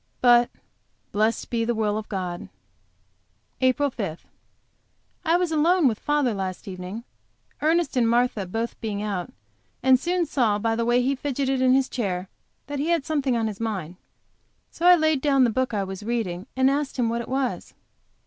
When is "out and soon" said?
9.03-10.25